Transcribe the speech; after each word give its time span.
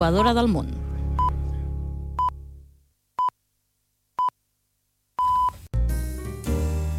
jugadora 0.00 0.32
del 0.32 0.48
món. 0.48 0.68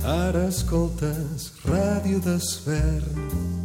Ara 0.06 0.44
escoltes 0.52 1.48
Ràdio 1.66 2.22
Desvern. 2.22 3.61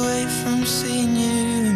away 0.00 0.26
from 0.42 0.64
seeing 0.64 1.16
you. 1.16 1.74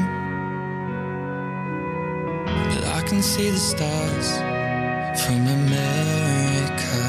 But 2.70 2.84
I 2.98 3.02
can 3.08 3.22
see 3.22 3.50
the 3.50 3.58
stars 3.58 4.28
from 5.22 5.40
America. 5.60 7.04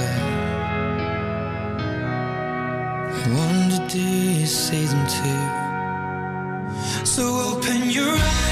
I 3.20 3.24
wonder, 3.38 3.88
do 3.88 4.00
you 4.00 4.46
see 4.46 4.86
them 4.86 5.06
too? 5.18 5.46
So 7.06 7.24
open 7.24 7.90
your 7.90 8.12
eyes. 8.12 8.45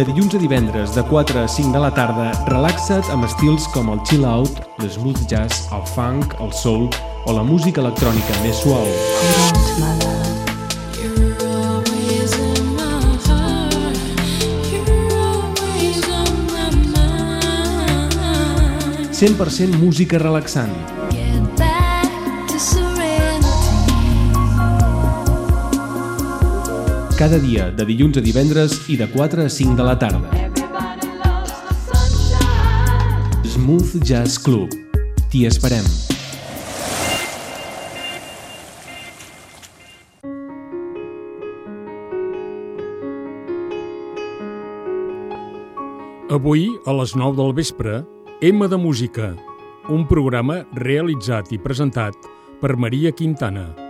De 0.00 0.06
dilluns 0.06 0.32
a 0.34 0.38
divendres, 0.40 0.94
de 0.94 1.02
4 1.04 1.42
a 1.42 1.46
5 1.46 1.74
de 1.74 1.80
la 1.82 1.90
tarda, 1.92 2.30
relaxa't 2.48 3.10
amb 3.12 3.26
estils 3.26 3.66
com 3.74 3.90
el 3.92 3.98
chill 4.08 4.24
out, 4.24 4.62
el 4.80 4.88
smooth 4.88 5.26
jazz, 5.28 5.66
el 5.76 5.82
funk, 5.92 6.32
el 6.40 6.54
soul 6.56 6.86
o 7.28 7.34
la 7.36 7.42
música 7.44 7.82
electrònica 7.84 8.38
més 8.40 8.62
suau. 8.64 8.88
100% 19.20 19.76
música 19.84 20.16
relaxant. 20.16 20.99
Cada 27.20 27.36
dia, 27.36 27.66
de 27.68 27.84
dilluns 27.84 28.16
a 28.16 28.20
divendres 28.24 28.78
i 28.88 28.94
de 28.96 29.04
4 29.12 29.42
a 29.44 29.50
5 29.52 29.74
de 29.76 29.84
la 29.84 29.92
tarda. 30.00 30.30
Smooth 33.44 33.98
Jazz 34.00 34.38
Club. 34.40 34.72
T'hi 35.28 35.42
esperem. 35.44 35.84
Avui, 46.32 46.70
a 46.88 46.96
les 47.02 47.12
9 47.12 47.36
del 47.36 47.52
vespre, 47.52 48.00
M 48.40 48.64
de 48.64 48.80
Música, 48.80 49.34
un 49.92 50.08
programa 50.08 50.62
realitzat 50.72 51.52
i 51.52 51.60
presentat 51.60 52.16
per 52.64 52.78
Maria 52.80 53.12
Quintana. 53.12 53.89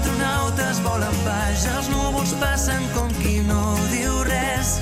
Astronautes 0.00 0.80
volen 0.82 1.16
baix, 1.24 1.64
els 1.76 1.88
núvols 1.92 2.32
passen 2.40 2.84
com 2.94 3.08
qui 3.20 3.40
no 3.44 3.76
diu 3.90 4.22
res. 4.24 4.78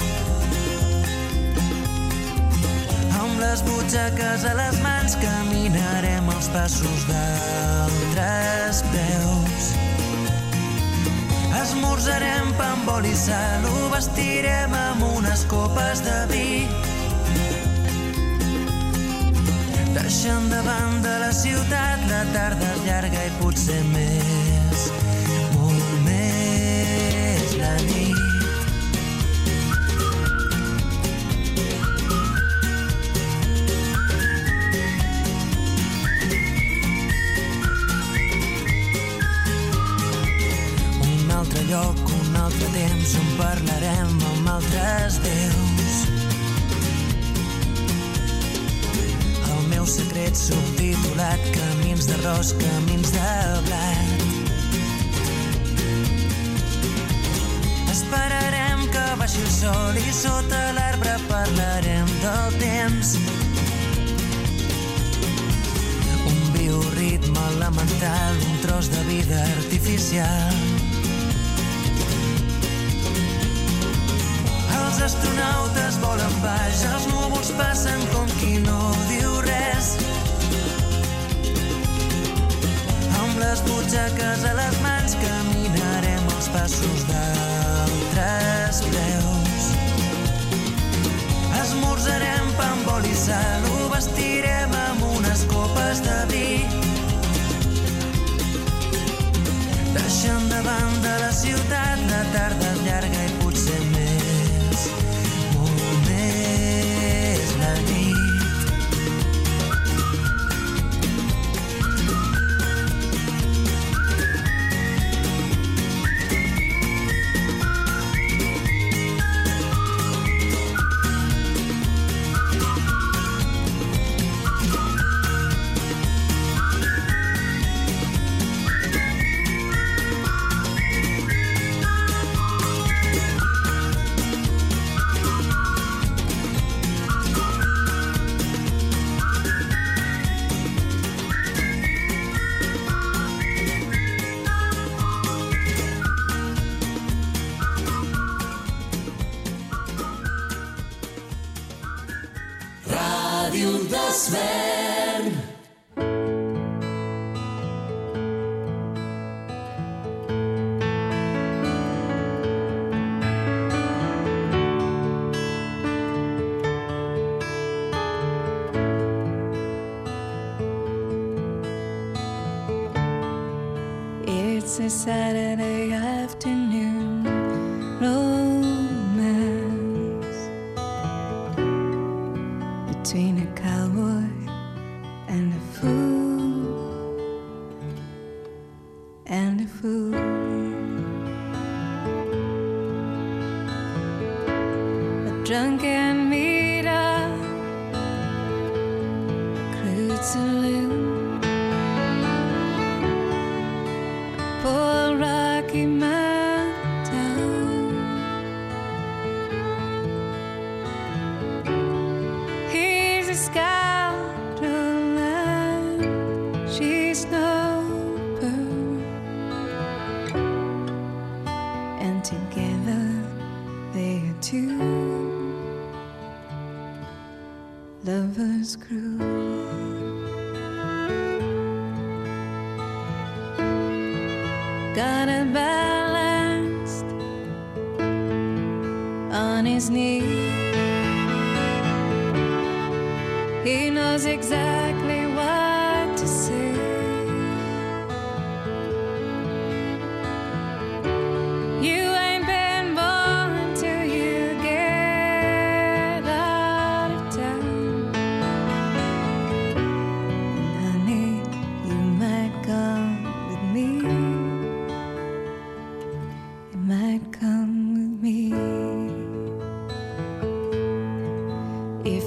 Amb 3.19 3.41
les 3.41 3.63
butxaques 3.67 4.45
a 4.47 4.55
les 4.59 4.79
mans 4.85 5.17
caminarem 5.23 6.29
els 6.35 6.49
passos 6.55 7.07
d'altres 7.11 8.83
peus. 8.93 9.71
Esmorzarem 11.63 12.53
pa 12.59 12.71
amb 12.77 12.93
oli 12.95 13.11
i 13.11 13.19
sal, 13.19 13.67
ho 13.67 13.89
vestirem 13.95 14.75
amb 14.75 15.03
unes 15.17 15.45
copes 15.51 16.05
de 16.07 16.21
vi. 16.31 16.53
Deixant 19.99 20.47
de 20.53 20.63
banda 20.63 21.19
la 21.25 21.33
ciutat, 21.35 22.07
la 22.07 22.23
tarda 22.37 22.71
és 22.77 22.87
llarga 22.87 23.27
i 23.27 23.35
potser 23.43 23.83
més, 23.91 24.58
lloc, 41.69 41.99
un 42.09 42.37
altre 42.41 42.69
temps 42.73 43.15
on 43.21 43.29
parlarem 43.37 44.13
amb 44.31 44.49
altres 44.55 45.19
déus. 45.25 45.97
El 49.53 49.67
meu 49.73 49.85
secret 49.89 50.39
subtitulat 50.39 51.45
Camins 51.57 52.09
d'arròs, 52.09 52.55
camins 52.63 53.13
de 53.13 53.35
blat. 53.67 54.25
Esperarem 57.93 58.89
que 58.95 59.05
baixi 59.21 59.45
el 59.45 59.53
sol 59.59 60.01
i 60.01 60.09
sota 60.23 60.63
l'arbre 60.79 61.19
parlarem 61.29 62.13
del 62.25 62.59
temps. 62.65 63.15
Un 66.33 66.43
bioritme 66.57 67.47
elemental, 67.55 68.45
un 68.53 68.61
tros 68.65 68.93
de 68.95 69.09
vida 69.13 69.45
artificial. 69.61 70.78
Els 74.89 75.03
astronautes 75.05 75.99
volen 76.01 76.37
baix, 76.41 76.79
els 76.89 77.07
núvols 77.11 77.51
passen 77.59 78.05
com 78.09 78.29
qui 78.39 78.55
no 78.65 78.79
diu 79.11 79.35
res. 79.45 79.91
Amb 83.21 83.37
les 83.43 83.61
butxaques 83.67 84.47
a 84.49 84.55
les 84.57 84.79
mans 84.81 85.17
caminarem 85.21 86.31
els 86.33 86.49
passos 86.55 87.05
d'altres 87.11 88.81
preus. 88.87 89.69
Esmorzarem 91.67 92.49
pa 92.57 92.71
amb 92.79 92.89
oli 92.95 93.13
i 93.13 93.21
sal, 93.27 93.69
ho 93.75 93.91
vestirem 93.93 94.73
amb 94.87 95.05
unes 95.19 95.45
copes 95.53 96.01
de 96.09 96.17
vi. 96.33 96.49
Deixant 100.01 100.49
de 100.49 100.65
banda 100.71 101.15
la 101.27 101.31
ciutat, 101.45 102.09
la 102.09 102.25
tarda 102.33 102.68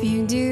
you 0.04 0.26
do 0.26 0.51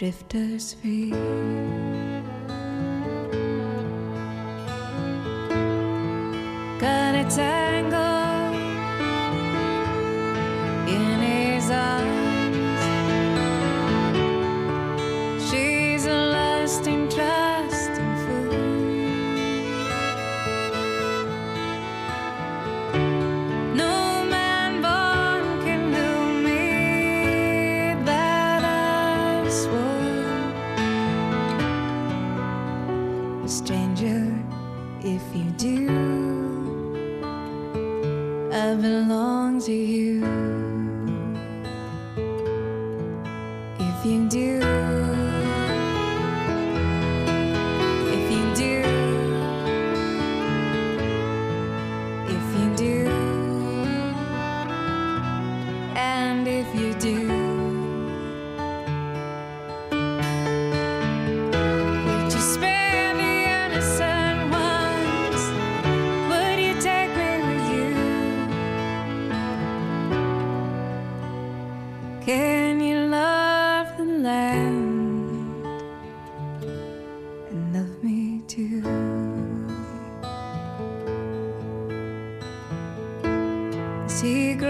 drifters 0.00 0.72
free. 0.80 1.59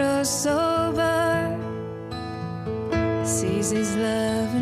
grows 0.01 0.31
sober, 0.31 1.59
sees 3.23 3.69
his 3.69 3.95
love 3.97 4.55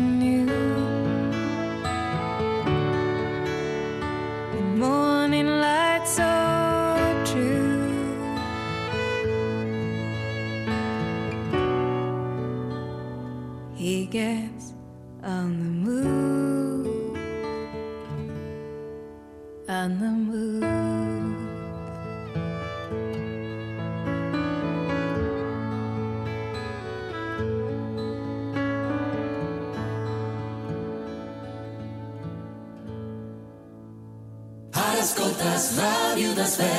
atmosphere. 36.49 36.78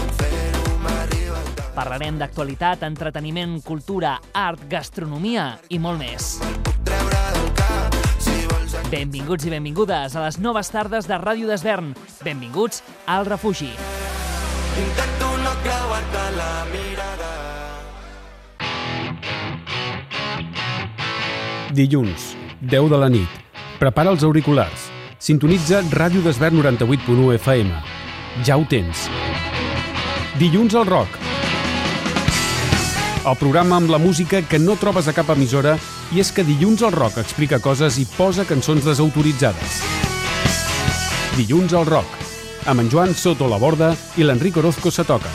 Parlarem 1.75 2.17
d'actualitat, 2.19 2.83
entreteniment, 2.83 3.61
cultura, 3.63 4.17
art, 4.35 4.59
gastronomia 4.69 5.53
i 5.71 5.79
molt 5.79 6.01
més. 6.01 6.35
Benvinguts 8.91 9.47
i 9.47 9.53
benvingudes 9.53 10.17
a 10.17 10.25
les 10.25 10.37
noves 10.43 10.67
tardes 10.67 11.07
de 11.07 11.15
Ràdio 11.15 11.47
d'Esvern. 11.47 11.93
Benvinguts 12.25 12.83
al 13.07 13.25
refugi. 13.29 13.71
Intento 14.81 15.31
no 15.45 15.55
creuar-te 15.63 16.25
la 16.35 16.51
mirada. 16.73 17.31
Dilluns, 21.71 22.35
10 22.59 22.91
de 22.91 22.99
la 22.99 23.07
nit. 23.07 23.41
Prepara 23.79 24.11
els 24.11 24.27
auriculars. 24.27 24.89
Sintonitza 25.23 25.79
Ràdio 25.87 26.19
d'Esvern 26.25 26.59
98.1 26.59 27.35
FM. 27.39 27.71
Ja 28.43 28.59
ho 28.59 28.67
tens. 28.67 29.07
Dilluns 30.41 30.75
al 30.75 30.89
rock. 30.89 31.30
El 33.21 33.35
programa 33.37 33.75
amb 33.77 33.91
la 33.93 33.99
música 34.01 34.39
que 34.41 34.57
no 34.57 34.73
trobes 34.81 35.05
a 35.05 35.13
cap 35.13 35.27
emissora 35.29 35.75
i 36.09 36.23
és 36.23 36.31
que 36.33 36.41
Dilluns 36.41 36.81
al 36.81 36.95
rock 36.95 37.19
explica 37.21 37.59
coses 37.61 37.99
i 38.01 38.05
posa 38.17 38.47
cançons 38.49 38.81
desautoritzades. 38.81 39.77
Dilluns 41.37 41.75
al 41.77 41.85
rock. 41.85 42.17
Amb 42.65 42.81
en 42.81 42.89
Joan 42.89 43.13
Soto 43.13 43.45
la 43.45 43.61
Borda 43.61 43.93
i 44.17 44.25
l'Enric 44.25 44.57
Orozco 44.57 44.89
se 44.89 45.05
toca. 45.05 45.29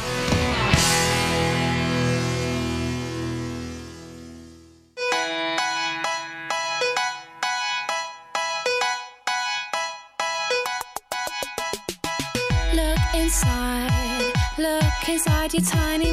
Look 12.74 13.14
inside, 13.14 14.34
look 14.58 15.08
inside 15.08 15.54
your 15.54 15.62
tiny 15.62 16.05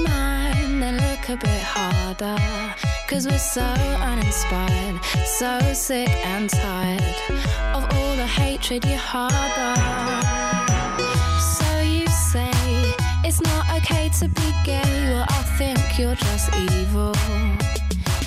a 1.33 1.37
bit 1.37 1.63
harder. 1.63 2.37
Cause 3.07 3.25
we're 3.27 3.39
so 3.39 3.61
uninspired, 4.11 5.03
so 5.25 5.59
sick 5.73 6.09
and 6.25 6.47
tired 6.49 7.15
of 7.73 7.83
all 7.95 8.15
the 8.15 8.27
hatred 8.27 8.85
you 8.85 8.97
harbor. 8.97 9.73
So 11.57 11.81
you 11.81 12.07
say 12.07 12.51
it's 13.23 13.41
not 13.41 13.65
okay 13.77 14.09
to 14.19 14.27
be 14.27 14.47
gay, 14.63 15.09
well, 15.09 15.25
I 15.27 15.41
think 15.57 15.79
you're 15.97 16.15
just 16.15 16.53
evil. 16.55 17.15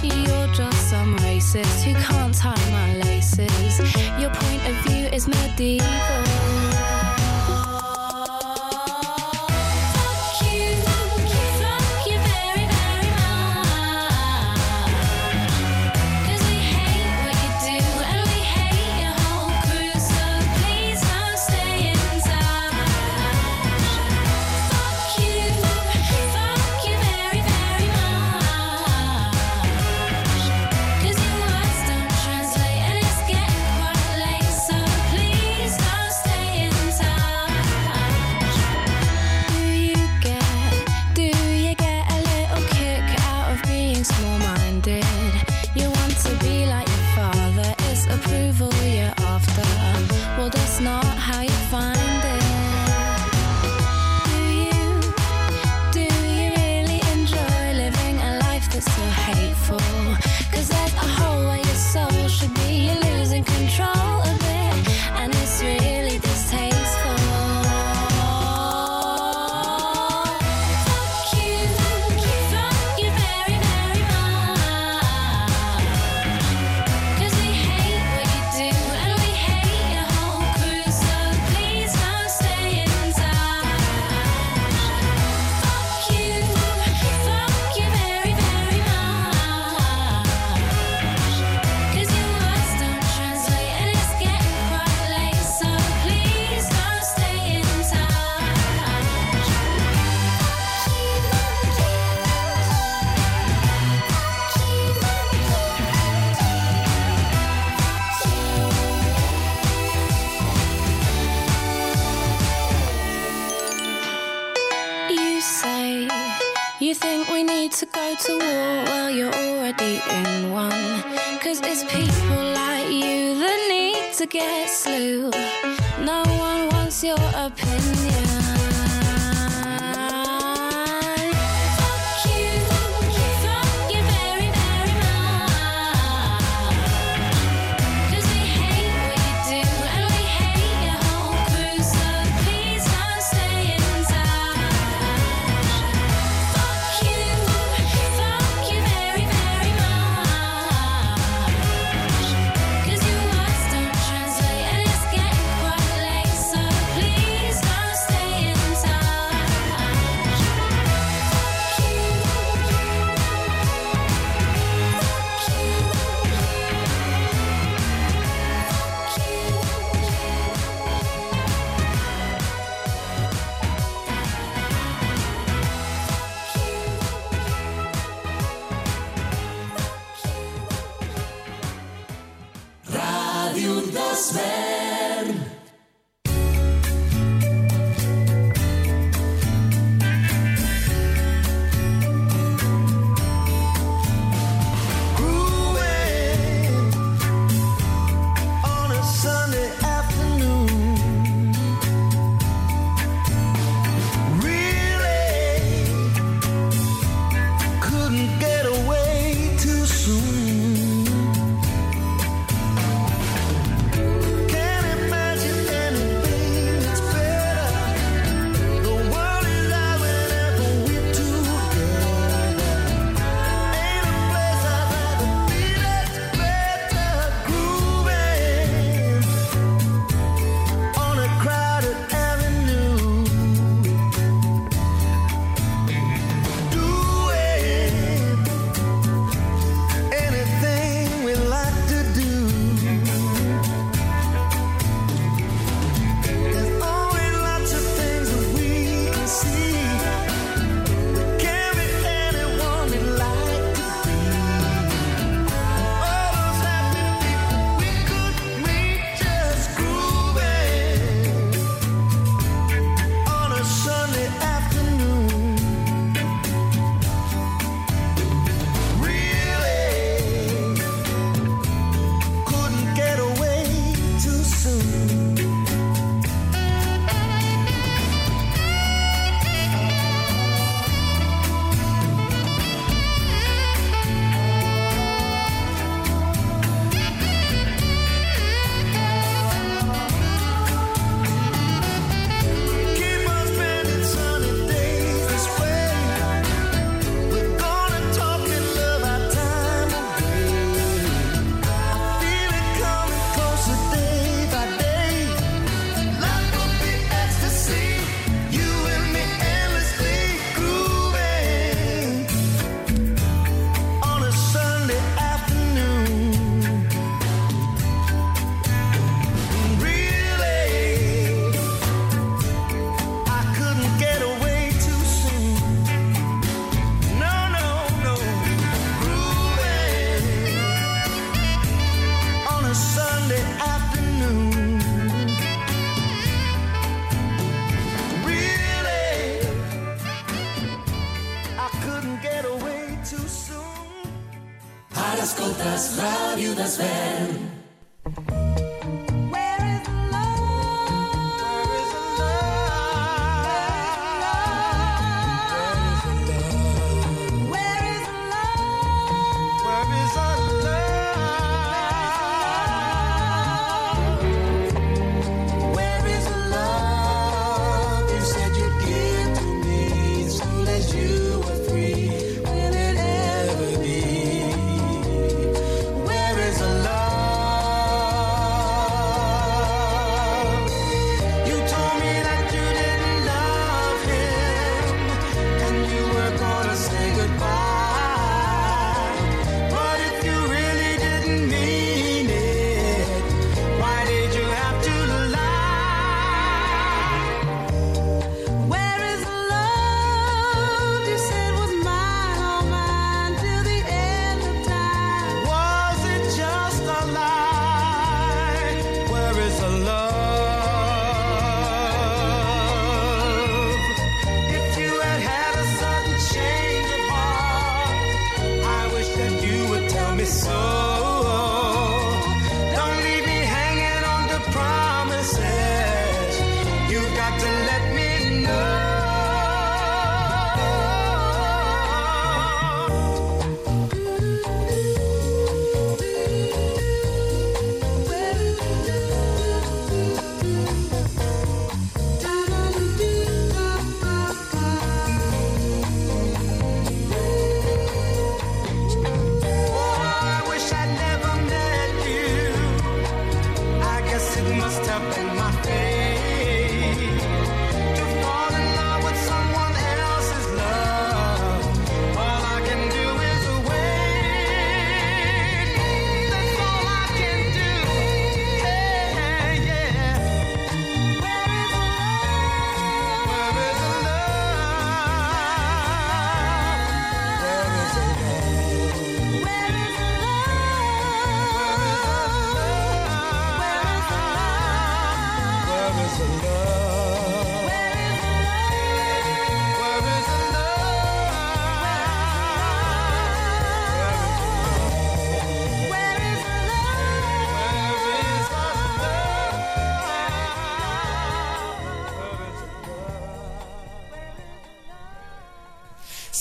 You're 0.03 0.49
just 0.53 0.91
some 0.91 1.17
racist 1.19 1.83
who 1.85 1.95
can't 1.95 2.35
tie 2.35 2.71
my 2.71 2.97
laces. 3.05 3.79
Your 4.21 4.31
point 4.31 4.63
of 4.69 4.75
view 4.85 5.07
is 5.17 5.29
medieval. 5.29 7.16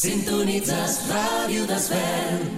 Sintonitzes 0.06 1.00
Ràdio 1.10 1.66
Desvern. 1.66 2.55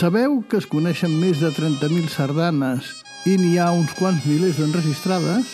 Sabeu 0.00 0.38
que 0.48 0.56
es 0.56 0.64
coneixen 0.64 1.12
més 1.20 1.42
de 1.42 1.50
30.000 1.52 2.06
sardanes 2.08 2.86
i 3.28 3.34
n'hi 3.36 3.58
ha 3.60 3.66
uns 3.76 3.90
quants 3.98 4.22
milers 4.24 4.56
d'enregistrades? 4.56 5.50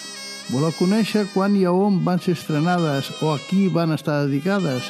Voleu 0.53 0.70
conèixer 0.78 1.24
quan 1.32 1.57
i 1.59 1.64
a 1.66 1.72
on 1.74 1.97
van 2.07 2.22
ser 2.22 2.36
estrenades 2.36 3.09
o 3.26 3.32
a 3.32 3.40
qui 3.49 3.64
van 3.74 3.90
estar 3.97 4.20
dedicades? 4.22 4.86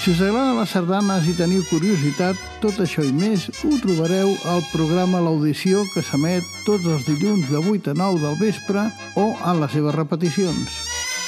Si 0.00 0.14
us 0.14 0.22
agraden 0.24 0.62
les 0.62 0.72
sardanes 0.72 1.28
i 1.28 1.36
teniu 1.36 1.60
curiositat, 1.68 2.40
tot 2.64 2.80
això 2.80 3.04
i 3.04 3.12
més 3.12 3.50
ho 3.60 3.76
trobareu 3.84 4.32
al 4.48 4.64
programa 4.72 5.20
L'Audició 5.20 5.84
que 5.92 6.00
s'emet 6.08 6.46
tots 6.64 6.88
els 6.88 7.04
dilluns 7.10 7.52
de 7.52 7.60
8 7.60 7.92
a 7.92 7.98
9 8.00 8.24
del 8.24 8.40
vespre 8.40 8.88
o 9.12 9.34
a 9.44 9.52
les 9.60 9.76
seves 9.76 10.00
repeticions. 10.00 10.80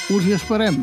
Us 0.09 0.25
hi 0.25 0.33
esperem! 0.39 0.81